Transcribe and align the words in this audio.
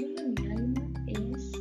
camino 0.00 0.22
de 0.22 0.42
mi 0.42 0.50
alma 0.52 0.92
es 1.06 1.52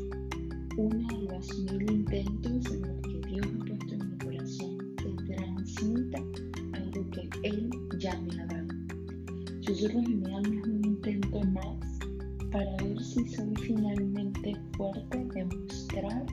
uno 0.77 1.07
de 1.07 1.33
los 1.33 1.59
mil 1.59 1.91
intentos 1.91 2.73
en 2.73 2.81
los 2.81 3.01
que 3.01 3.21
Dios 3.27 3.47
ha 3.47 3.65
puesto 3.65 3.95
en 3.95 4.09
mi 4.09 4.17
corazón 4.17 4.77
que 4.97 5.33
transmita 5.33 6.19
algo 6.73 7.09
que 7.11 7.29
Él 7.43 7.69
ya 7.99 8.17
me 8.21 8.41
ha 8.41 8.45
dado. 8.45 8.67
Susurros 9.61 10.03
de 10.03 10.15
mi 10.15 10.33
alma 10.33 10.55
es 10.55 10.67
un 10.67 10.85
intento 10.85 11.41
más 11.51 11.99
para 12.51 12.77
ver 12.77 13.03
si 13.03 13.27
soy 13.27 13.53
finalmente 13.57 14.55
fuerte 14.77 15.17
de 15.17 15.45
mostrar 15.45 16.25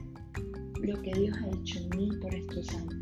lo 0.81 1.01
que 1.01 1.11
Dios 1.13 1.37
ha 1.37 1.49
hecho 1.49 1.79
en 1.79 1.97
mí 1.97 2.09
por 2.21 2.33
estos 2.33 2.69
años. 2.69 2.95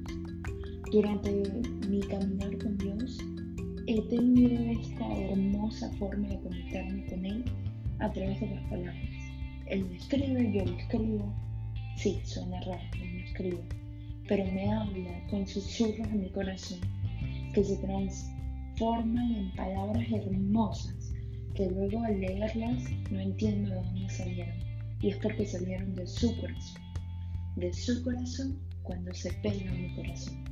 Durante 0.91 1.43
mi 1.89 1.99
caminar 2.01 2.57
con 2.57 2.77
Dios, 2.77 3.19
he 3.87 4.01
tenido 4.07 4.63
esta 4.81 5.19
hermosa 5.19 5.91
forma 5.99 6.27
de 6.27 6.39
conectarme 6.39 7.05
con 7.05 7.25
Él 7.25 7.45
a 7.99 8.11
través 8.11 8.39
de 8.39 8.47
las 8.47 8.63
palabras. 8.69 8.95
Él 9.67 9.85
me 9.85 9.95
escribe, 9.97 10.51
yo 10.51 10.65
lo 10.65 10.77
escribo. 10.77 11.33
Sí, 11.97 12.21
suena 12.23 12.59
raro, 12.61 12.81
Él 13.01 13.13
me 13.13 13.23
escribe. 13.25 13.63
Pero 14.27 14.45
me 14.51 14.71
habla 14.71 15.27
con 15.29 15.47
susurros 15.47 16.07
en 16.07 16.21
mi 16.21 16.29
corazón 16.29 16.79
que 17.53 17.63
se 17.63 17.77
transforman 17.77 19.35
en 19.35 19.51
palabras 19.55 20.05
hermosas 20.11 21.13
que 21.55 21.69
luego 21.69 22.03
al 22.03 22.19
leerlas 22.19 22.55
no 23.09 23.19
entiendo 23.19 23.69
de 23.69 23.75
dónde 23.75 24.09
salieron. 24.09 24.55
Y 25.01 25.09
es 25.09 25.17
porque 25.17 25.45
salieron 25.45 25.95
de 25.95 26.05
su 26.05 26.35
corazón. 26.37 26.81
De 27.55 27.73
su 27.73 28.03
corazón 28.03 28.59
cuando 28.83 29.13
se 29.13 29.31
pega 29.33 29.71
mi 29.71 29.95
corazón. 29.95 30.43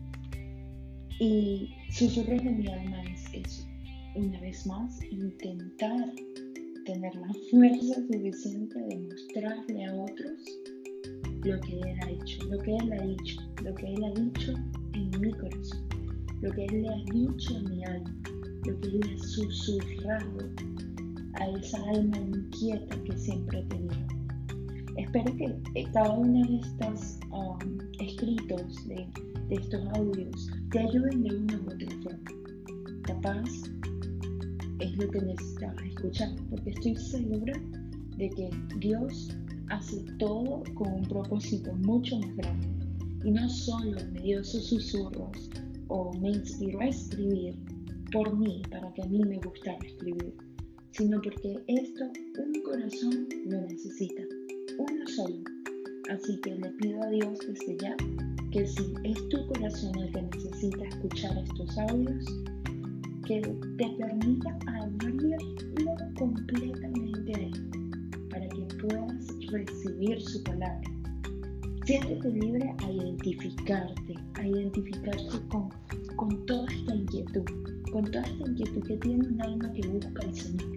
Y 1.19 1.75
susurros 1.91 2.44
de 2.44 2.52
mi 2.52 2.67
alma 2.67 3.03
es 3.03 3.25
eso. 3.33 3.67
Una 4.16 4.39
vez 4.39 4.66
más, 4.66 5.03
intentar 5.03 6.09
tener 6.86 7.16
la 7.16 7.34
fuerza 7.50 7.95
suficiente 8.12 8.80
de 8.80 9.00
mostrarle 9.00 9.86
a 9.86 9.95
otros 9.95 10.34
lo 11.44 11.59
que 11.62 11.80
Él 11.80 12.00
ha 12.02 12.09
hecho, 12.09 12.44
lo 12.45 12.58
que 12.59 12.75
Él 12.75 12.94
ha 12.94 13.03
dicho, 13.03 13.42
lo 13.64 13.75
que 13.75 13.94
Él 13.94 14.03
ha 14.03 14.12
dicho 14.12 14.53
en 14.94 15.22
mi 15.22 15.31
corazón, 15.34 15.88
lo 16.42 16.52
que 16.52 16.66
Él 16.66 16.81
le 16.81 16.90
ha 16.90 17.03
dicho 17.14 17.58
a 17.58 17.70
mi 17.70 17.84
alma, 17.86 18.14
lo 18.66 18.80
que 18.80 18.88
Él 18.88 19.02
ha 19.03 19.23
susurrado 19.23 20.50
a 21.36 21.50
esa 21.58 21.78
alma 21.90 22.17
inquieta 22.17 23.03
que 23.03 23.18
siempre 23.18 23.59
he 23.59 23.64
tenido. 23.66 24.08
Espero 24.97 25.36
que 25.38 25.84
cada 25.94 26.12
uno 26.12 26.45
de 26.47 26.58
estos 26.58 27.20
um, 27.31 27.78
escritos, 28.00 28.88
de, 28.88 29.08
de 29.50 29.56
estos 29.56 29.86
audios, 29.95 30.50
te 30.72 30.80
ayuden 30.80 31.23
de 31.23 31.36
una 31.36 31.58
u 31.58 31.66
otra 31.66 31.88
forma. 32.03 32.31
Capaz 33.03 33.50
es 34.84 34.98
lo 34.98 35.09
que 35.09 35.22
necesitas 35.22 35.76
escuchar, 35.86 36.30
porque 36.50 36.72
estoy 36.72 36.95
segura 36.95 37.53
de 38.17 38.30
que 38.30 38.50
Dios 38.80 39.30
hace 39.70 40.03
todo 40.20 40.64
con 40.73 40.92
un 40.92 41.03
propósito 41.03 41.73
mucho 41.78 42.20
más 42.20 42.36
grande. 42.36 42.67
Y 43.23 43.31
no 43.31 43.50
solo 43.50 43.98
me 44.12 44.22
dio 44.22 44.44
sus 44.44 44.66
susurros 44.67 45.50
o 45.88 46.12
me 46.20 46.31
inspiró 46.31 46.81
a 46.81 46.88
escribir 46.88 47.56
por 48.12 48.38
mí, 48.38 48.62
para 48.70 48.94
que 48.94 49.02
a 49.03 49.06
mí 49.06 49.23
me 49.23 49.38
gustara 49.40 49.80
escribir, 49.86 50.36
sino 50.92 51.22
porque 51.22 51.64
esto 51.68 52.03
un 52.38 52.62
corazón 52.64 53.28
lo 53.45 53.62
necesita, 53.62 54.22
uno 54.78 55.08
solo. 55.08 55.40
Así 56.09 56.38
que 56.42 56.56
le 56.56 56.70
pido 56.72 57.02
a 57.02 57.09
Dios 57.09 57.40
desde 57.47 57.78
ya 57.78 57.95
que 58.52 58.68
si 58.68 58.94
es 59.03 59.30
tu 59.30 59.47
corazón 59.47 59.97
el 59.97 60.12
que 60.12 60.22
necesita 60.22 60.84
escuchar 60.86 61.38
estos 61.38 61.78
audios, 61.78 62.25
que 63.25 63.39
te 63.77 63.89
permita 63.97 64.57
abrirlo 64.67 65.38
completamente 66.17 67.33
a 67.33 67.39
Él, 67.39 67.52
para 68.29 68.47
que 68.49 68.66
puedas 68.81 69.27
recibir 69.49 70.21
su 70.21 70.43
palabra. 70.43 70.81
Siéntete 71.85 72.29
libre 72.29 72.73
a 72.79 72.91
identificarte, 72.91 74.16
a 74.35 74.47
identificarte 74.47 75.47
con, 75.50 75.69
con 76.17 76.45
toda 76.45 76.66
esta 76.72 76.95
inquietud, 76.95 77.45
con 77.91 78.06
toda 78.06 78.23
esta 78.23 78.50
inquietud 78.50 78.83
que 78.88 78.97
tiene 78.97 79.28
un 79.28 79.41
alma 79.41 79.72
que 79.73 79.88
busca 79.88 80.22
al 80.22 80.35
Señor. 80.35 80.75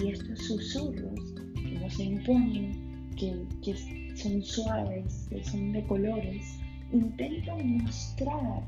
Y 0.00 0.08
estos 0.08 0.38
susurros 0.40 1.34
que 1.54 1.78
no 1.78 1.90
se 1.90 2.04
imponen, 2.04 3.10
que, 3.16 3.46
que 3.62 4.16
son 4.16 4.42
suaves, 4.42 5.28
que 5.30 5.42
son 5.44 5.72
de 5.72 5.86
colores, 5.86 6.58
intentan 6.92 7.78
mostrar 7.78 8.62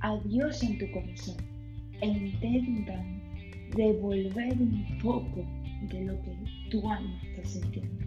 a 0.00 0.18
Dios 0.24 0.62
en 0.62 0.78
tu 0.78 0.90
corazón 0.92 1.53
intentan 2.02 3.22
devolver 3.76 4.52
un 4.60 4.98
poco 5.02 5.44
de 5.88 6.04
lo 6.04 6.20
que 6.22 6.36
tu 6.70 6.88
alma 6.88 7.20
está 7.22 7.44
sintiendo. 7.44 8.06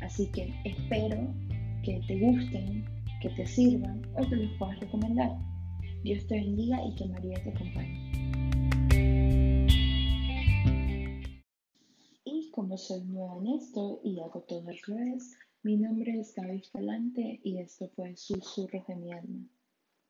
Así 0.00 0.26
que 0.32 0.52
espero 0.64 1.32
que 1.84 2.00
te 2.06 2.18
gusten, 2.18 2.84
que 3.20 3.28
te 3.30 3.46
sirvan 3.46 4.02
o 4.16 4.28
que 4.28 4.36
los 4.36 4.52
puedas 4.58 4.80
recomendar. 4.80 5.38
Dios 6.02 6.26
te 6.26 6.34
bendiga 6.34 6.84
y 6.84 6.94
que 6.96 7.06
María 7.06 7.42
te 7.42 7.50
acompañe. 7.50 8.12
Y 12.24 12.50
como 12.50 12.76
soy 12.76 13.04
nueva 13.04 13.38
en 13.38 13.46
esto 13.58 14.00
y 14.04 14.20
hago 14.20 14.40
todo 14.42 14.68
al 14.68 14.78
revés, 14.86 15.36
mi 15.62 15.76
nombre 15.76 16.18
es 16.18 16.34
Gaby 16.34 16.56
Escalante 16.56 17.40
y 17.44 17.58
esto 17.58 17.88
fue 17.94 18.16
Susurros 18.16 18.86
de 18.88 18.96
mi 18.96 19.12
alma. 19.12 19.46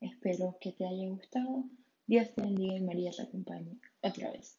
Espero 0.01 0.57
que 0.61 0.73
te 0.73 0.87
haya 0.87 1.09
gustado 1.11 1.67
Dios 2.07 2.35
te 2.35 2.43
bendiga 2.43 2.77
y 2.77 2.81
María 2.81 3.11
te 3.11 3.23
acompañe. 3.23 3.79
Otra 4.03 4.33
vez. 4.33 4.59